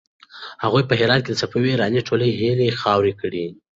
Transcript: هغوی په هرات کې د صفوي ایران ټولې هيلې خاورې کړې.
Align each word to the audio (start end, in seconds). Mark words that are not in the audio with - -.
هغوی 0.63 0.83
په 0.89 0.93
هرات 0.99 1.21
کې 1.23 1.31
د 1.33 1.39
صفوي 1.41 1.69
ایران 1.73 1.93
ټولې 2.07 2.27
هيلې 2.39 2.77
خاورې 2.81 3.13
کړې. 3.21 3.45